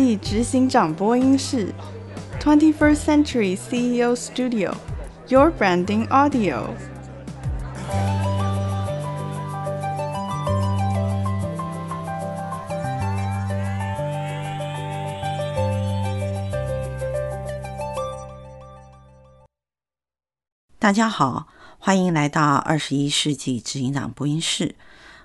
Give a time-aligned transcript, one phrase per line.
[0.00, 1.74] 世纪执行长播音室
[2.40, 6.68] ，Twenty First Century CEO Studio，Your Branding Audio。
[20.78, 21.48] 大家好，
[21.78, 24.76] 欢迎来到二十一世纪执行长播音室。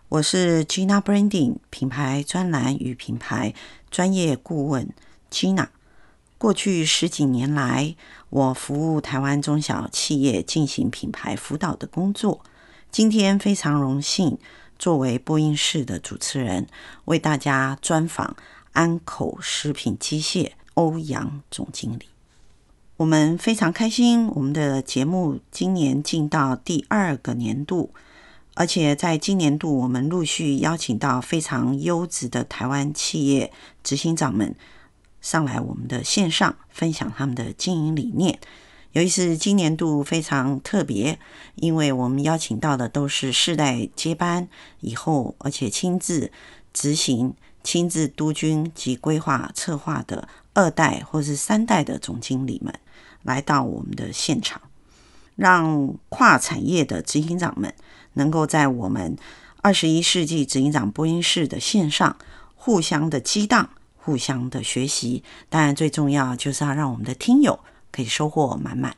[0.08, 3.56] 我是 Gina Branding 品牌专栏与品牌
[3.90, 4.94] 专业顾问
[5.32, 5.70] Gina。
[6.38, 7.96] 过去十几年来，
[8.30, 12.42] 我服务台湾中小企业进行品牌辅导的工作。
[12.92, 14.38] 今天非常荣幸，
[14.78, 16.68] 作为播音室的主持人，
[17.06, 18.38] 为大家专访
[18.74, 22.06] 安口食品机械欧阳总经理。
[22.98, 27.90] 我们非常开心，我们的节目今年进到第二个年度。
[28.56, 33.52] 而且在今年度，我们陆续邀请到非常优质的台湾企业
[33.84, 34.56] 执行长们
[35.22, 38.40] 上来我们的线上分享他们的经营理念。
[38.94, 41.20] 尤其是今年度非常特别，
[41.56, 44.48] 因为我们邀请到的都是世代接班
[44.80, 46.32] 以后，而且亲自
[46.72, 52.74] 执行、亲自督军及规划策划的二代或是三代的总经理们
[53.24, 54.62] 来到我们的现场，
[55.36, 57.74] 让跨产业的执行长们。
[58.16, 59.16] 能够在我们
[59.62, 62.18] 二十一世纪执行长播音室的线上
[62.56, 67.60] 互相的激荡、互相的学习，当然最重要就是要让我们的听友
[67.92, 68.96] 可以收获满满。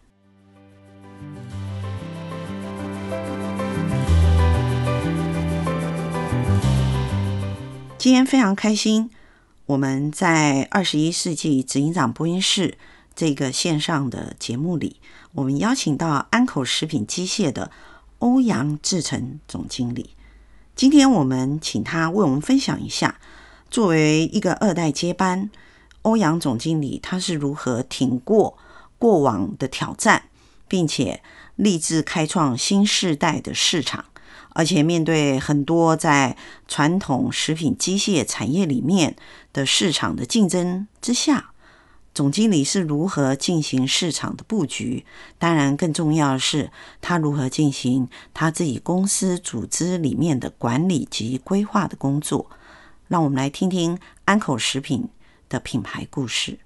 [7.97, 9.09] 今天非常开心，
[9.66, 12.77] 我们在二十一世纪执行长播音室
[13.16, 15.01] 这个线上的节目里，
[15.33, 17.72] 我们邀请到安口食品机械的。
[18.19, 20.16] 欧阳志成总经理，
[20.75, 23.19] 今天我们请他为我们分享一下，
[23.69, 25.51] 作为一个二代接班，
[26.01, 28.57] 欧阳总经理他是如何挺过
[28.97, 30.29] 过往的挑战，
[30.67, 31.22] 并且
[31.56, 34.06] 立志开创新世代的市场，
[34.50, 36.35] 而且面对很多在
[36.67, 39.16] 传统食品机械产业里面
[39.53, 41.51] 的市场的竞争之下。
[42.17, 45.05] 总经理是如何进行市场的布局？
[45.38, 52.50] 当然，更重要的是他如何进行他自己公司组织里面的管理及规划的工作。
[53.07, 55.09] 让我们来听听安口食品
[55.47, 56.57] 的品牌故事。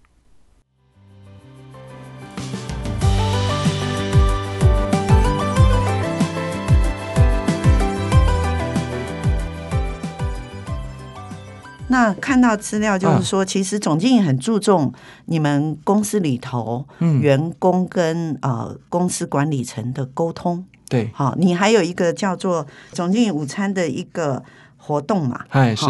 [11.92, 14.92] 那看到资料就是说，其实总经理很注重
[15.26, 16.86] 你们公司里头
[17.20, 20.66] 员工跟呃公司管理层的沟通。
[20.90, 24.42] 对，好，你还有一个叫做总经理午餐的一个
[24.78, 25.46] 活动嘛？
[25.50, 25.86] 哎，是。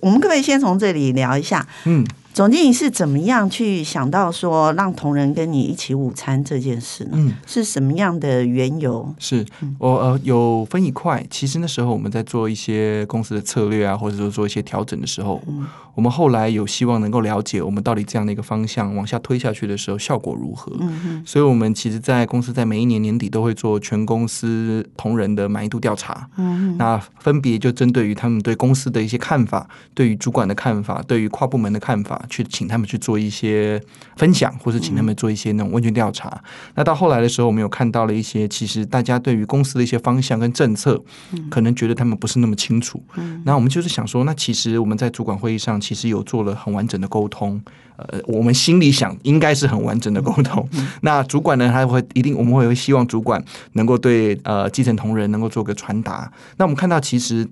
[0.00, 1.66] 我们可不可以先从这里聊一下？
[1.84, 2.04] 嗯。
[2.34, 7.10] 总经理是怎么样去想到说让同仁跟你一起午餐这件事呢？
[7.12, 9.14] 嗯，是什么样的缘由？
[9.20, 9.46] 是
[9.78, 20.72] 我呃有分一块，其实那时候我们在做一些公司的策略啊，或者说做一些调整的时候，嗯，我们后来有希望能够了解我们到底这样的一个方向往下推下去的时候效果如何。
[20.80, 26.28] 嗯嗯，所以我们其实，在公司在每一年年底都会做全公司同仁的满意度调查。
[26.36, 32.22] 嗯，那分别就针对于他们对公司的一些看法，对于主管的看法，对于跨部门的看法。
[32.28, 33.80] 去请他们去做一些
[34.16, 36.28] 分享，或是请他们做一些那种问卷调查。
[36.28, 36.72] 嗯。
[36.76, 41.02] 那到后来的时候，我们有看到了一些，其实大家对于公司的一些方向跟政策，
[41.50, 43.02] 可能觉得他们不是那么清楚。
[43.16, 43.42] 嗯。
[43.44, 47.60] 那我们就是想说，那其实我们在主管会议上，其实有做了很完整的沟通。
[47.96, 50.68] 呃，我们心里想，应该是很完整的沟通。
[51.02, 53.40] 那主管呢，他会一定，我们会希望主管
[53.74, 56.32] 能够对呃基层同仁能够做个传达。
[56.56, 57.48] 那我们看到，其实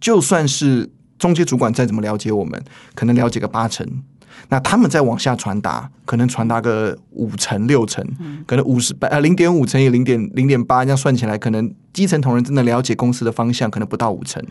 [0.00, 0.90] 就算是。
[1.20, 2.60] 中介主管再怎么了解我们，
[2.96, 3.86] 可能了解个八成，
[4.48, 8.04] 那他们再往下传达，可能传达个五成六成，
[8.46, 14.42] 可能五十呃零点五乘以零点零点八，这样算起来，可能基层同仁真的了解公司的方向，可能不到五成。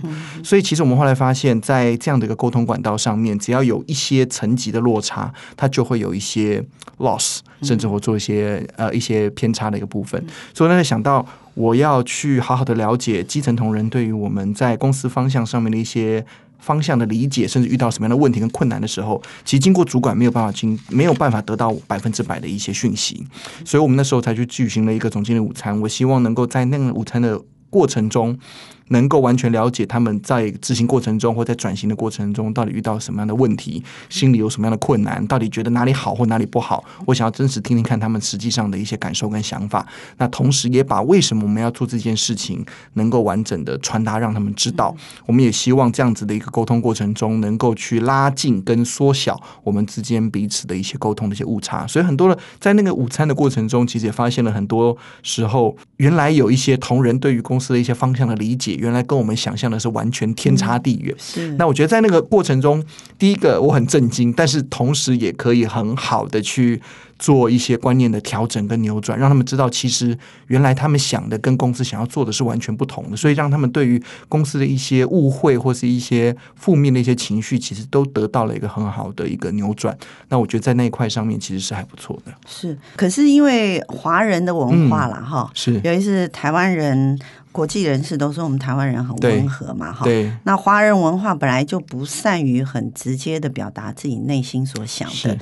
[0.44, 6.64] 所以其实我们后来发现，在这样的一个沟通管道上面，只要有一些层级的落差，它就会有一些
[7.00, 10.24] loss，甚至会做一些呃一些偏差的一个部分。
[10.54, 11.26] 所以呢，想到
[11.56, 16.24] 我要去好好的了解基层同仁对于我们在公司方向上面的一些。
[16.60, 23.26] 方向的理解，甚至遇到什么样的问题跟困难的时候，其实经过主管没有办法经没有办法得到百分之百的一些讯息，
[23.66, 25.80] 所以我们那时候才去举行了一个总经理午餐。
[25.82, 28.38] 我希望能够在那个午餐的过程中，
[28.90, 36.84] 能够完全了解他们在执行过程中或在转型的过程中到底遇到什么样的问题，心里有什么样的困难，到底觉得哪里好或哪里不好。
[37.06, 39.86] 我想要真实听听看他们实际上的一些感受跟想法。
[40.18, 44.96] 那同时也把为什么我们要做这件事情能够完整的传达，让他们知道。
[45.26, 51.86] 我们也希望这样子的一个沟通过程中，能够去拉近跟缩小我们之间彼此的一些沟通的一些误差。
[51.88, 61.14] 所以很多的在那个午餐的过程中，其实也发现了很多时候，原来有一些同仁对于公司的一些方向的理解，原来跟我们想象的是完全天差地远。
[61.20, 61.52] 是。
[61.54, 62.84] 那我觉得在那个过程中，
[63.18, 66.82] 第一个我很震惊，但是同时也可以很好的去。
[67.20, 70.18] 做一些观念的调整跟扭转，让他们知道，其实
[70.48, 79.94] 原来他们想的跟公司想要做的是完全不同的，所以让他们对于公司的一些误会或是一些负面的一些情绪，其实都得到了一个很好的一个扭转。
[80.30, 82.32] 那我觉得在那一块上面其实是还不错的。
[82.48, 87.20] 是，可是因为华人的文化啦，哈、嗯，是，尤其是台湾人、
[87.60, 90.32] 国际人士都说我们台湾人很温和嘛，哈，对。
[90.46, 95.38] 那华人文化本来就不善于很直接的表达自己内心所想的。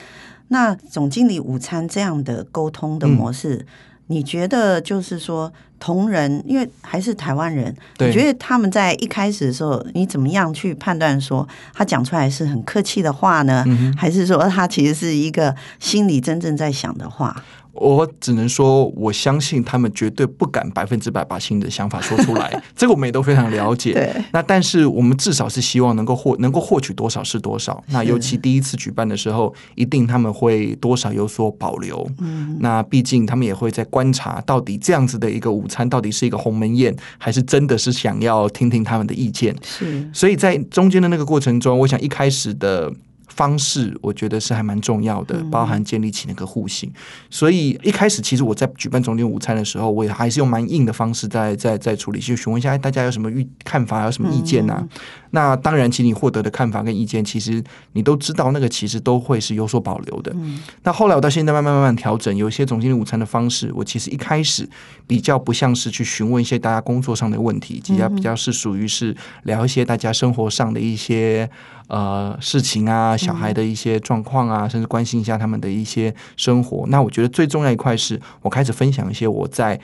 [0.47, 3.65] 那总经理午餐这样的沟通的模式，嗯、
[4.07, 13.63] 你觉得就是说同仁，因为还是台湾人，你觉得他们在一开始的时候，你怎么样去判断说他讲出来是很客气的话呢？
[13.67, 17.43] 嗯、还是说他其实是一个心里真正在想的话？
[17.77, 23.93] 我只能说，我相信他们绝对不敢百分之百把心里的想法说出来， 这个我们也都非常了解。
[23.93, 24.11] 对。
[24.31, 27.83] 那但是我们至少是希望能够获能够获取多少是多少。
[27.87, 32.09] 那尤其第一次举办的时候，一定他们会多少有所保留。
[32.19, 32.57] 嗯。
[32.59, 39.55] 那毕竟他们也会在观察，到底这样子的一个午餐，到底是一个鸿门宴，还是真的是想要听听他们的意见？
[39.63, 40.09] 是。
[40.13, 42.93] 所以在中间的那个过程中，我想一开始的。
[43.37, 46.91] 方式我觉得是还蛮重要的，包含建立起那个互信。
[47.29, 54.83] 所以一开始其实我在举办总经午餐的时候，我也还是用蛮硬的方式在在在处理，就询问一下大家有什么预看法，有什么意见啊？
[55.31, 57.63] 那当然，其实你获得的看法跟意见，其实
[57.93, 60.35] 你都知道，那个其实都会是有所保留的。
[60.83, 64.67] 那后来我到现在慢慢慢慢调整，有一些总经理午餐的方式，我其实一开始
[65.05, 71.47] 比较不像是去询问一些大家工作上的问题，比较比较是属于是聊一些大家生活上的一些。
[71.89, 76.85] 呃，事情啊，小孩的一些状况啊，甚至关心一下他们的一些生活。
[76.87, 79.79] 那我觉得最重要一块是我开始分享一些我在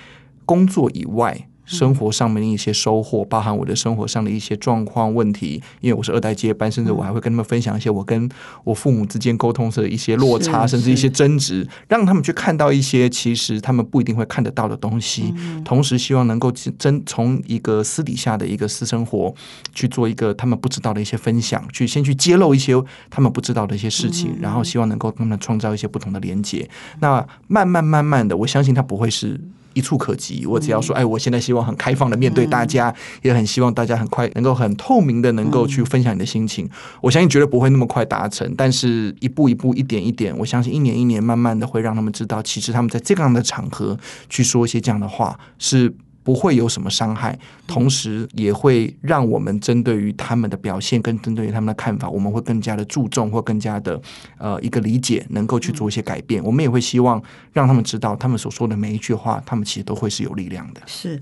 [0.45, 1.47] 工作以外。
[1.65, 8.29] 生活上面的一些收获，包含我的生活上的一些状况问题，因为我是二代接班，甚至我还会跟他们分享一些我跟
[8.63, 15.33] 我父母之间沟通的一些落差，甚至一些争执，让他们去看到一些其实他们不一定会看得到的东西。
[15.63, 19.33] 同时，希望能够真从一个私底下的一个私生活
[19.73, 22.73] 去做一个他们不知道的一些分享，去先去揭露一些
[23.09, 26.69] 他们不知道的一些事情，然后希望能够跟他们创造一些不同的连接。
[26.99, 29.39] 那慢慢慢慢的，我相信他不会是。
[29.73, 30.45] 一触可及。
[30.45, 36.65] 我只要说，哎，我现在希望很开放的面对大家，嗯、也很希望大家很快能够很透明的能够去分享你的心情。
[36.65, 36.69] 嗯、
[37.01, 43.97] 我相信绝对不会那么快达成，但是一步一步，一点一点，我相信一年一年，慢慢的会让他们知道，其实他们在这样的场合
[44.29, 45.93] 去说一些这样的话是。
[46.23, 47.37] 不会有什么伤害，
[47.67, 54.01] 同时也会让我们针对于他们的表现跟针对于他们的看法，我们会更加的注重或更加的
[54.37, 56.43] 呃一个理解，能够去做一些改变。
[56.43, 57.21] 我们也会希望
[57.51, 60.81] 让他们知道，他们所说的每一句话，他们其实都会是有力量的。
[60.85, 61.21] 是。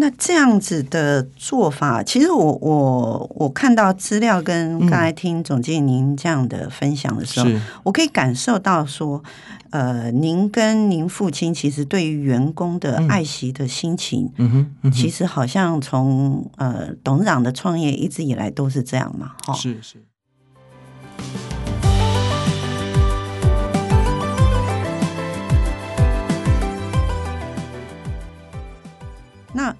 [0.00, 9.22] 那这样子的做法，其实我我我看到资料跟刚才听总经理您这样的分享的时候，嗯、我可以感受到说，
[9.68, 20.02] 呃，您跟您父亲其实对于员工的爱惜的心情，嗯哼，嗯哼，其实好像从呃董事长的创业一直以来都是这样嘛，哈，是是。
[29.52, 29.74] 那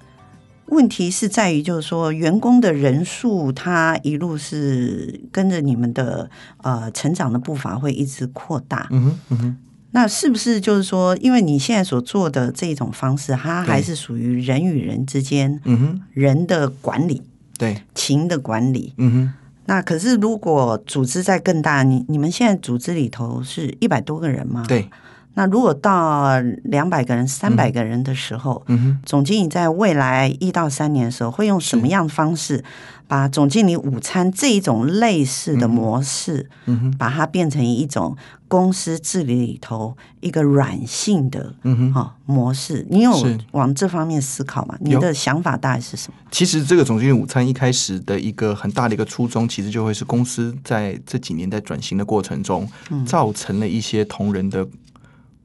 [0.71, 6.29] 问题是在于，就是说，员工的人数，他一路是跟着你们的
[6.63, 8.87] 呃成长的步伐会一直扩大。
[8.89, 9.57] 嗯哼，嗯哼。
[9.91, 17.21] 那是不是就是说，因为你现在所做的这种方式，它还是属于人与人之间，嗯哼，人的管理，
[17.57, 19.33] 对，情的管理，嗯哼。
[19.65, 24.63] 那可是如果组织在更大，你你们现在组织里头是一百多个人吗？
[24.67, 24.89] 对。
[25.33, 28.65] 那如果到两百个人、三百个人的时候，
[29.05, 32.63] 总经理在未来一到三年的时候，会用什么样的方式
[33.07, 36.49] 把总经理午餐这一种类似的模式，
[36.97, 38.15] 把它变成一种
[38.49, 42.85] 公司治理里头一个软性的，嗯哼，模式？
[42.89, 43.13] 你有
[43.51, 44.75] 往这方面思考吗？
[44.81, 46.17] 你的想法大概是什么？
[46.29, 52.69] 其实这个总经理午餐一开始的一个很大的一个初衷，其实就会是公司在这几年在转型的过程中，
[53.05, 54.67] 造成了一些同仁的。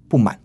[0.08, 0.38] 不满，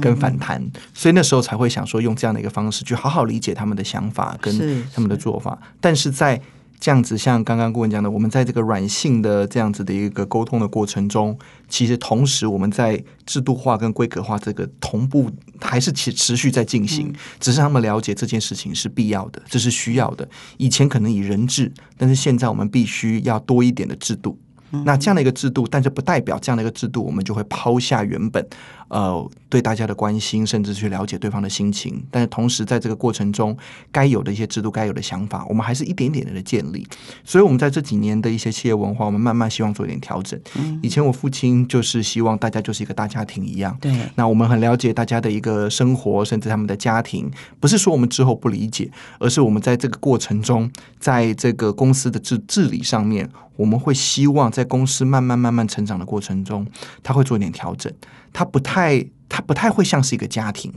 [0.00, 5.58] 跟反弹，嗯、所以那时候才会想说用这样的一个方式去好好理解他们的想法跟他们的做法。
[5.80, 6.40] 但是在
[6.78, 11.38] 这样子，像刚刚顾问讲的，我们在这个软性的这样子的一个沟通的过程中，
[11.68, 20.26] 其实同时我们在制度化跟规格化这个同步还是持持续在进行，嗯、只是他们了解这件事情是必要的，这是需要的。
[20.56, 24.38] 以前可能以人治，但是现在我们必须要多一点的制度。
[24.84, 28.46] 那这样的一个制度，但是不代表这样的一个制度，我们就会抛下原本
[28.90, 32.00] 呃对大家的关心，甚至去了解对方的心情。
[32.10, 33.56] 但是同时，在这个过程中，
[33.90, 36.86] 该有的一些制度、该有的想法，我们还是一点点的建立。
[37.24, 40.38] 所以，我们在这几年的一些企业文化，我们慢慢希望做一点调整。
[40.82, 43.76] 以前我父亲就是希望大家就是一个大家庭一样。
[43.80, 43.92] 对。
[44.16, 53.28] 那我们很了解大家的一个生活，甚至他们的家庭，不是说我们之后不理解，而是我们在这个过程中，在这个公司的治治理上面。
[53.56, 56.66] 我们会希望在公司慢慢慢慢成长的过程中，
[57.02, 57.92] 他会做一点调整。
[58.32, 60.72] 他不太，他不太会像是一个家庭，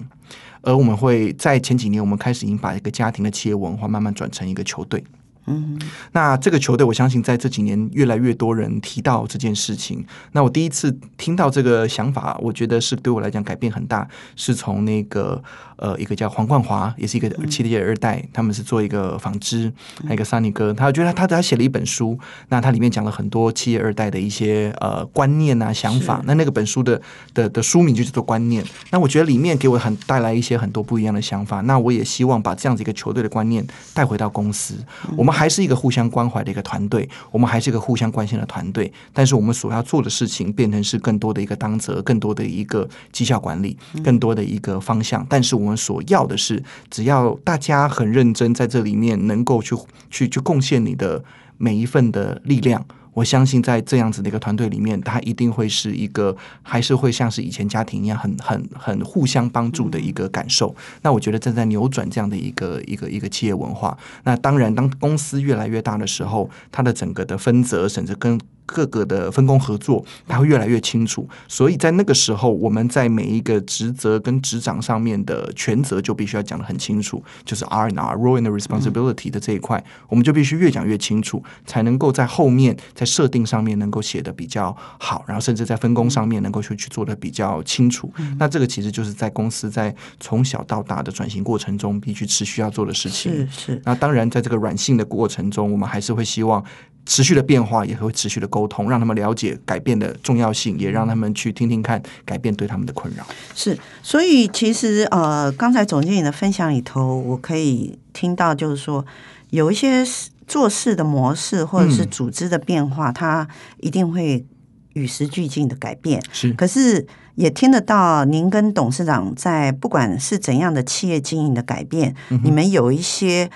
[0.62, 5.03] 而我们会在前几年，我们开始已经把一个家庭的企业文化慢慢转成一个球队。
[5.45, 5.77] 嗯，
[6.13, 10.05] 那这个球队，我相信在这几年越来越多人提到这件事情。
[10.31, 15.43] 那我第一次听到这个想法，我觉得是对我来讲改变很大，是从那个
[15.75, 19.71] 呃一个叫黄冠华，也是一个企业二代，他们是做一个纺织，
[20.03, 22.17] 还有一个 Sunny 哥，他觉得他他写了一本书，
[22.50, 26.21] 那他里面讲了很多企业二代的一些呃观念啊想法。
[26.25, 27.01] 那那个本书的
[27.33, 28.63] 的的书名就叫做观念。
[28.91, 31.59] 那我觉得里面给我很带来一些很多不一样的想法。
[31.62, 34.75] 那我也希望把这样子一个球队的观念带回到公司，
[35.17, 35.44] 我们。
[35.44, 38.90] 还是一个互相关怀的一个团队，我们还是一个互相关心的团队。
[39.12, 45.25] 但是我们所要做的事情变成是更多的一个当责，更多的一个绩效管理，更多的一个方向。
[45.28, 49.75] 但是我们所要的是，只要大家很认真在这里面，能够去
[50.10, 51.22] 去去贡献你的
[51.58, 52.86] 每一份的力量。
[53.13, 60.75] 我相信在这样子的一个团队里面，他一定会是一个，还是会像是以前家庭一样很，很很很互相帮助的一个感受。
[61.01, 63.98] 那我觉得正在扭转这样的一个一个一个企业文化。
[64.24, 71.27] 那当然，当公司越来越大的时候，它的整个的分责，甚至跟各个的分工合作，它会越来越清楚。
[71.48, 88.12] 所以在那个时候，我们在每一个职责跟职掌上面的权责就必须要讲得很清楚，就是 R and R role and responsibility 的这一块，我们就必须越讲越清楚，才能够在后面在设定上面能够写的比较好，然后甚至在分工上面能够去去做的比较清楚。
[88.38, 93.32] 那这个其实就是在公司在从小到大的转型过程中必须持续要做的事情。
[93.32, 93.82] 是是。
[93.84, 96.63] 那当然，在这个软性的过程中，我们还是会希望。
[97.05, 103.25] 持续的变化也会持续的沟通，让他们了解改变的重要性，也让他们去听听看改变对他们的困扰。
[103.53, 109.05] 是，所以其实呃，刚才总经理的分享里头，我可以听到就是说，
[109.50, 110.05] 有一些
[110.48, 113.48] 做事的模式或者是组织的变化，嗯、它
[113.81, 114.45] 一定会
[114.93, 116.24] 与时俱进的改变。
[116.31, 117.05] 是，可是
[117.36, 123.50] 也听得到您跟董事长在不管是怎样的企业经营的改变，嗯、你们有一些。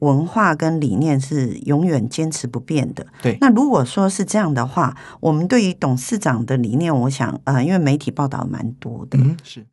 [0.00, 3.06] 文化跟理念是永远坚持不变的。
[3.22, 9.66] 对，那如果说是这样的话，我们对于董事长的理念，我想，呃，因为媒体报道蛮多的，嗯，是。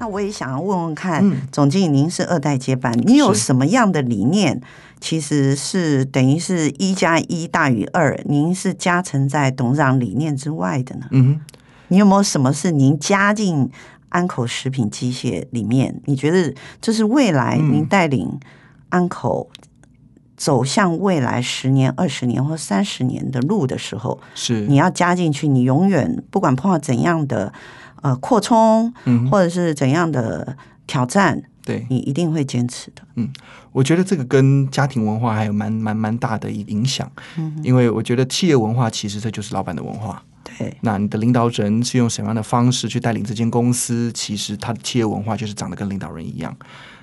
[0.00, 4.58] 那我也想要问问看，总经理，您是二代接班，你有什么样的理念？
[4.98, 11.06] 其实是等于是一加一大于二，您是加成在董事长理念之外的呢？
[11.10, 11.40] 嗯，
[11.88, 13.70] 你有没有什么是您加进
[14.08, 16.00] 安口食品机械里面？
[16.06, 18.40] 你觉得这是未来您带领
[18.88, 19.50] 安口
[20.34, 27.52] 走向未来十年、二十年或三十年的路的时候，是你要加进去，你永远不管碰到怎样的。
[28.02, 28.92] 呃，扩充，
[29.30, 33.02] 或者是怎样的挑战，嗯、对你一定会坚持的。
[33.16, 33.28] 嗯，
[33.72, 37.10] 我觉得这个跟家庭文化还有蛮蛮蛮大的影响。
[37.36, 40.22] 嗯，因为我觉得企业文化其实这就是老板的文化。
[40.42, 44.10] 对，那你的领导人是用什么样的方式去带领这间公司？
[44.12, 46.56] 其实他的企业文化就是长得跟领导人一样。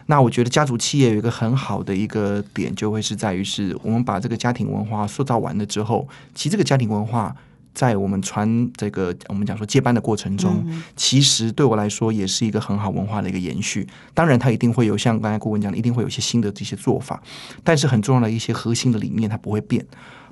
[0.08, 7.36] 那我觉得家族企业有一个很好的一个点，就会是在于是我们把这个家庭文化塑造完了之后，其实这个家庭文化。
[7.78, 10.66] 在我们传这个我们讲说接班的过程中，
[10.96, 13.88] 其实对我来说也是一个很好文化的一个延续。
[14.16, 17.22] 当然，它一定会有像刚才顾问讲的，一定会有一些新的这些做法。
[17.64, 19.86] 但是很重要的一些核心的理念，它不会变。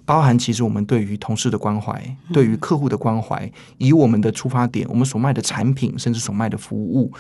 [0.06, 7.14] 包含其实我们对于同事的关怀，对于客户的关怀，以我们的出发点，我们所卖的产品，甚至所卖的服务，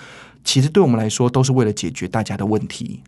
[0.43, 3.01] 其实对我们来说都是为了解决大家的问题。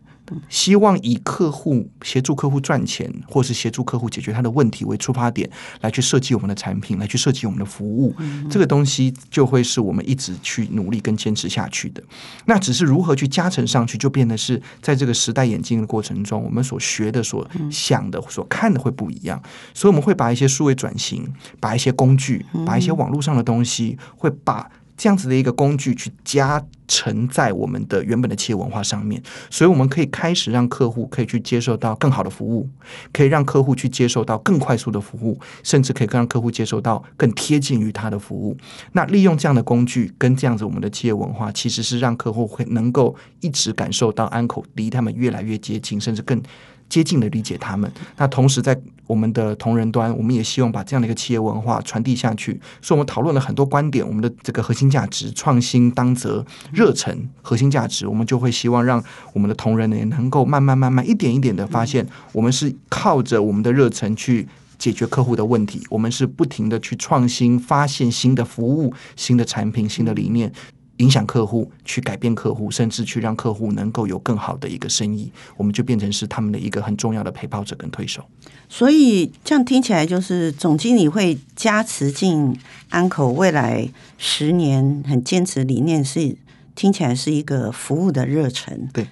[0.48, 5.48] 希望以客户协助客户赚钱，或是协助客户解决他的问题为出发点，
[5.80, 8.14] 来去设计我们的产品，来去设计我们的服务。
[8.18, 12.02] 嗯、这个东西就会是我们一直去努力跟坚持下去的。
[12.46, 19.42] 那只是如何去加成上去，就变得是在这个时代演进的过程中，我们所学的、所想的、所看的会不一样。
[19.74, 21.26] 所以我们会把一些数位转型，
[21.60, 24.70] 把一些工具，把一些网络上的东西，会把。
[24.98, 32.68] 这样子的一个工具去加成在我们的原本的企业文化上面，所以我们可以开始让客户可以去接受到更好的服务，
[33.12, 38.56] 可以让客户去接受到更快速的服务，甚至可以让客户接受到更贴近于他的服务。
[38.92, 46.42] 那利用这样的工具跟这样子我们的企业文化，其实是让客户会能够一直感受到安口离他们越来越接近，甚至更。
[46.88, 52.60] 接近的理解他们，那同时在我们的同仁端，我们也希望把这样的一个企业文化传递下去。
[52.82, 59.02] 所以，我们讨论了很多观点，我们的这个核心价值——创新、当责、热忱，核心价值，我们就会希望让
[59.32, 64.46] 我们的同仁呢，也能够慢慢、慢慢、一点一点的发现，我们是靠着我们的热忱去
[64.78, 70.52] 解决客户的问题，我们是不停的去创新、发现新的服务、新的产品、新的理念。
[70.98, 78.24] 影响客户，去改变客户，甚至去让客户能够有更好的一个生意，我们就变成是他们的一个很重要的陪跑者跟推手。
[78.68, 82.56] 所以这样听起来，就是总经理会加持进
[82.90, 83.88] 安口未来
[84.18, 86.36] 十年很坚持理念是，
[86.74, 88.88] 听起来是一个服务的热忱。
[88.92, 89.06] 对。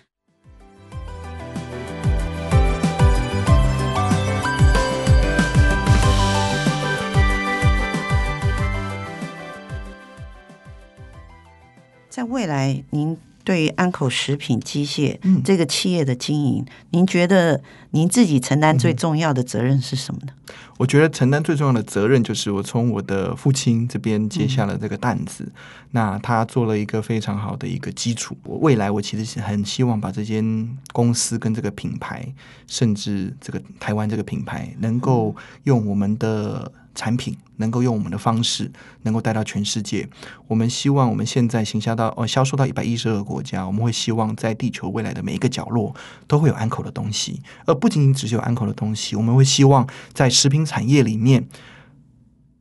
[12.17, 20.33] 在未来，您对安口食品机械这个企业的经营，嗯、您觉得您自己承担最重要的责任是什么呢？
[20.79, 25.53] 我觉得承担最重要的责任就是我从我的父亲这边接下了这个担子，嗯、
[25.91, 28.35] 那他做了一个非常好的一个基础。
[28.45, 32.27] 我未来我其实是很希望把这间公司跟这个品牌，
[32.67, 36.73] 甚至这个台湾这个品牌，能够用我们的。
[36.97, 38.69] 产品能够用我们的方式，
[39.03, 40.09] 能够带到全世界。
[40.49, 43.65] 我们希望我们现在行销到哦，销售到一百一十二个国家。
[43.65, 45.95] 我们会希望在地球未来的每一个角落
[46.27, 49.15] 都会有安口的东西，而不仅仅只是有安口的东西。
[49.15, 51.47] 我们会希望在食品产业里面，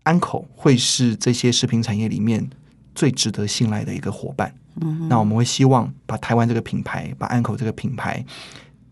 [0.03, 2.47] 安口会是这些食品产业里面
[2.93, 4.53] 最值得信赖的一个伙伴。
[4.81, 8.23] 嗯，那我们会希望把台湾这个品牌，把安口这个品牌。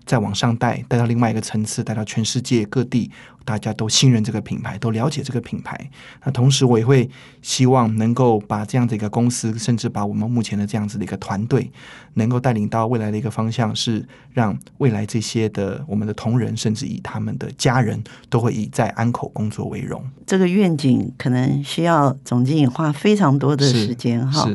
[0.06, 3.10] 再往上带，带到另外一个层次，带到全世界各地，
[3.46, 5.90] 大家都信任这个品牌，都了解这个品牌。
[6.26, 7.10] 那同时，我也会
[7.42, 11.72] 希望能够把这样的一个公司，甚至把我们目前的这样子的一个团队，
[12.16, 20.04] 能够带领到未来的一个方向，是让未来这些的我们的同仁，甚至以他们的家人都会以在安口工作为荣。
[20.26, 24.50] 这个愿景可能需要总经理花非常多的时间哈。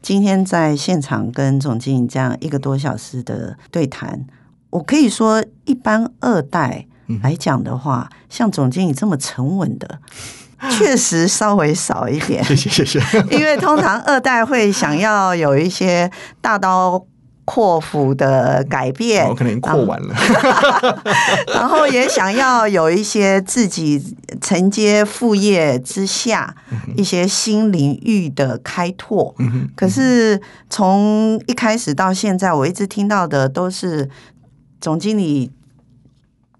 [0.00, 4.24] 今天在现场跟总经理这样一个多小时的对谈。
[4.72, 6.86] 我可以说，一般二代
[7.22, 9.98] 来讲的话，嗯、像总经理这么沉稳的，
[10.72, 12.42] 确实稍微少一点。
[12.42, 12.98] 谢谢谢谢。
[13.30, 17.04] 因为通常二代会想要有一些大刀
[17.44, 20.14] 阔斧的改变，我可能扩完了。
[21.52, 26.54] 然后也想要有一些自己承接副业之下
[26.96, 29.34] 一些新领域的开拓。
[29.76, 34.08] 可是从一开始到现在，我一直听到的都是。
[34.82, 35.50] 总经理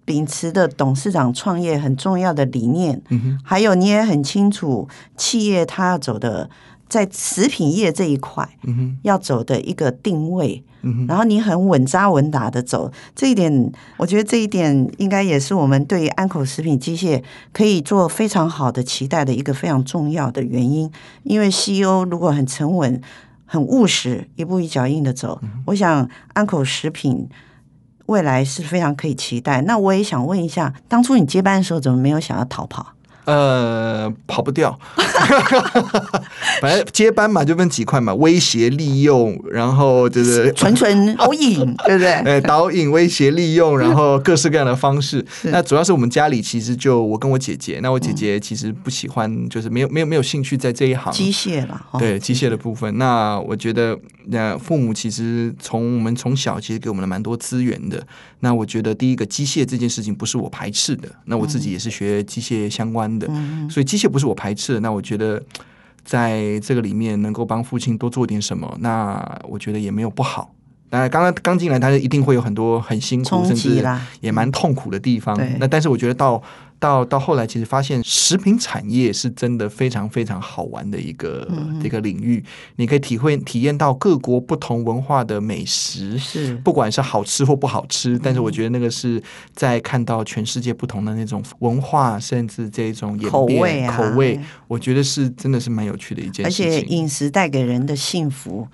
[0.04, 6.48] 秉持的董事长创业很重要的理念，嗯、还有你也很清楚，企业它要走的
[6.88, 10.62] 在食品业这一块，嗯、要走的一个定位，
[11.08, 17.20] 然后你很稳扎稳打的走，这一点，我觉得这一点应该也是我们对于安口食品机械
[17.52, 20.88] 可以做非常好的期待的一个非常重要的原因，
[21.24, 23.00] 因为 CEO 如果很沉稳、
[23.46, 27.28] 很务实、一步一脚印的走，我想安口食品。
[28.12, 29.62] 未来是非常可以期待。
[29.62, 32.88] 那我也想问一下，当初你接班的时候，怎么没有想要逃跑？
[33.24, 34.78] 呃，跑不掉。
[36.60, 42.12] 反正接班嘛，就分几块嘛，威胁、利用，然后就是纯纯导引， 对不对？
[42.12, 45.24] 哎，导引、威胁、利用，然后各式各样的方式。
[45.44, 51.80] 那主要是我们家里其实就我跟我姐姐，那我姐姐其实不喜欢，就是没有没有没有兴趣在这一行机械了。
[51.98, 58.04] 对机械的部分，那我觉得那父母其实从我们从小其实给我们了蛮多资源的。
[58.40, 64.80] 那我觉得第一个机械这件事情不是我排斥的，那我自己也是学机械相关的，嗯、所以机械不是我排斥的。
[64.80, 65.42] 那我觉得
[66.04, 70.54] 在这个里面能够帮父亲多做点什么，那我觉得也没有不好。
[70.92, 73.82] 当然，刚刚刚进来，他就一定会有很多很辛苦，甚至
[74.20, 75.40] 也蛮痛苦的地方。
[75.58, 76.42] 那但是我觉得到
[76.78, 82.44] 到到后来，其实发现食品产业是真的非常非常好玩的一个、嗯、一个领域。
[82.76, 88.18] 你可以体会体验到各国不同文化的美食，是不管是好吃或不好吃。
[88.18, 89.22] 但是我觉得那个是
[89.54, 96.66] 在看到全世界不同的那种文化，甚至这种演变口味、啊、口味，我觉得是真的是蛮有趣的一件事情。
[96.66, 98.68] 而且饮食带给人的幸福。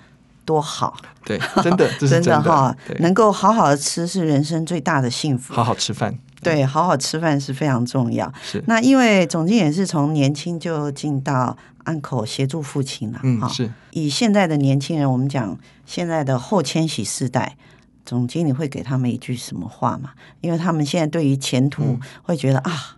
[0.49, 5.53] 多好，对，真的，这是 真的，哈，能够好好的吃是人生最大的幸福。
[5.53, 8.33] 好好吃饭，对，好好吃饭是非常重要。
[8.43, 13.71] 是，那因为总经也是从年轻就进到安口协助父亲了，嗯，是。
[13.91, 17.59] 以现在的年轻人，我们讲现在的后千禧世代，
[18.07, 20.13] 总经理会给他们一句什么话嘛？
[20.41, 22.97] 因为他们现在对于前途会觉得、嗯、啊，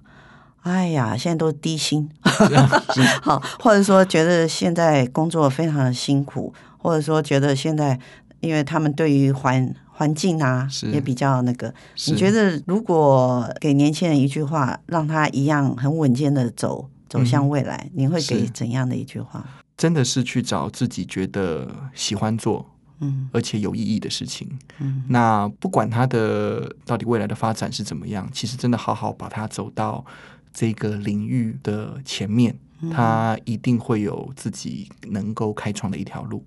[0.62, 2.08] 哎呀，现在都低薪，
[3.22, 6.52] 好，或者说觉得现在工作非常的辛苦。
[6.82, 8.00] 或者说，觉得现在，
[8.40, 11.74] 因为他们对于环环境啊，也比较那个。
[12.06, 19.44] 你觉得，如果给年轻人一句话，让他一样很稳健的走走向未来，嗯，你会给怎样的一句话？
[19.76, 22.64] 真的是去找自己觉得喜欢做，
[23.00, 24.48] 嗯，而且有意义的事情。
[24.78, 30.02] 嗯，那不管他的到底未来的发展是怎么样，其实真的好好把它走到
[30.52, 32.58] 这个领域的前面。
[32.94, 36.42] 他一定会有自己能够开创的一条路。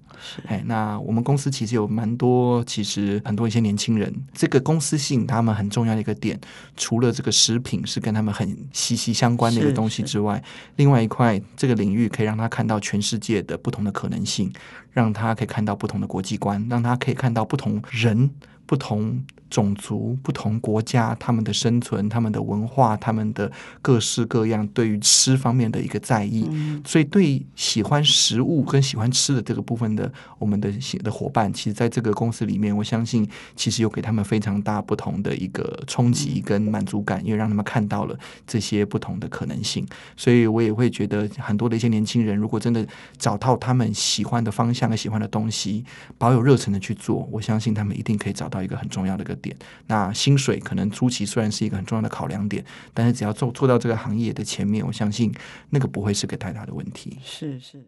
[0.48, 6.42] 哎，那我们公司其实有蛮多，其实很多一些年轻人，这个公司性他们很重要的一个点，
[6.76, 10.44] 除了这个食品是跟他们很息息相关的一个东西之外，
[10.78, 14.52] 另外一块这个领域可以让他看到全世界的不同的可能性，
[14.92, 18.32] 让他可以看到不同的国际观，让他可以看到不同人。
[18.66, 23.52] 不同种族、不同国家，他们的生存、他们的文化、他们的
[23.84, 30.74] 各式各样对于吃方面的一个在意，嗯、所以对喜欢食物跟喜欢吃的这个部分的我们的
[31.04, 39.86] 的伙伴，其实在这个公司里面，我相信其实有给他们非常大不同的一个冲击跟满足感，因为让他们看到了这些不同的可能性。
[40.18, 42.84] 所以我也会觉得很多的一些年轻人，如果真的
[43.20, 45.86] 找到他们喜欢的方向和喜欢的东西，
[46.18, 48.53] 保有热忱的去做，我相信他们一定可以找到。
[48.54, 52.64] 到一个很重要的一个点，那薪水可能初期虽然是一个很重要的考量点，
[52.94, 55.34] 但是只要做做到这个行业的前面，我相信
[55.72, 57.18] 那个不会是个太大的问题。
[57.24, 57.84] 是是。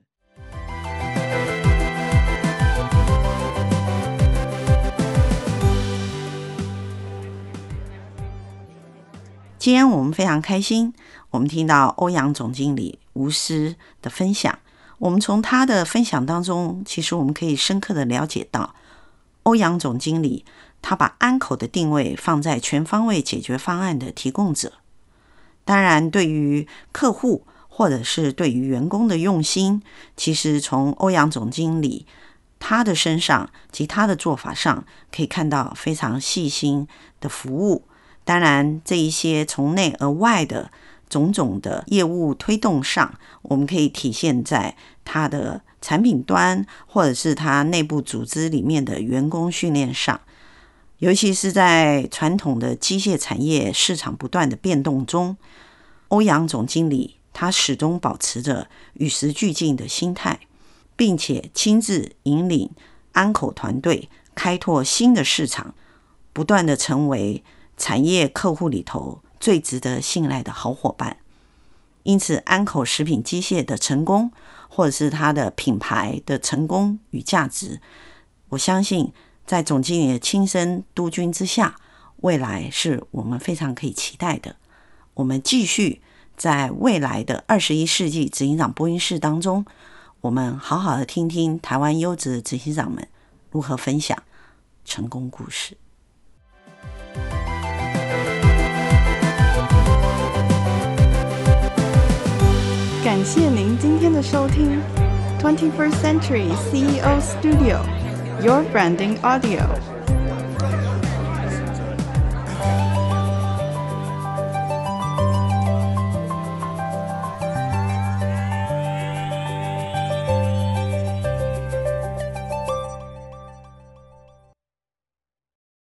[9.57, 10.93] 今天我们非常开心，
[11.31, 14.59] 我们听到欧阳总经理无私的分享。
[14.99, 18.75] 我们从他的分享当中，其实我们可以深刻的了解到，
[19.45, 20.45] 欧阳总经理。
[20.87, 24.73] 他把安口的定位放在全方位解决方案的提供者。
[25.63, 29.81] 当然，对于客户或者是对于员工的用心，
[30.15, 32.05] 其实从欧阳总经理
[32.59, 36.87] 他的身上及他的做法上，可以看到非常细心
[37.19, 37.87] 的服务。
[38.23, 40.69] 当然，这一些从内而外的
[41.09, 43.13] 种种的业务推动上，
[43.43, 50.19] 我们可以体现在他的产品端，或者是他内部组织里面的员工训练上。
[50.99, 55.35] 尤其是在传统的机械产业市场不断的变动中，
[56.07, 60.39] 欧阳总经理他始终保持着与时俱进的心态，
[60.95, 62.69] 并且亲自引领
[63.11, 65.75] 安口团队开拓新的市场，
[66.31, 67.43] 不断的成为
[67.75, 71.17] 产业客户里头最值得信赖的好伙伴。
[72.01, 74.31] 因此，安口食品机械的成功，
[74.67, 77.79] 或者是它的品牌的成功与价值，
[78.49, 79.13] 我相信。
[79.45, 81.75] 在总经理的亲身督军之下，
[82.21, 84.55] 未来是我们非常可以期待的。
[85.13, 86.01] 我们继续
[86.35, 89.63] 在未来的二十一世纪执行长播音室当中，
[90.21, 93.07] 我们好好的听听台湾优质的执行长们
[93.51, 94.17] 如何分享
[94.83, 95.77] 成功故事。
[103.04, 104.80] 感谢您今天的收听，
[105.40, 109.93] Twenty First Century CEO Studio。Your Branding Audio.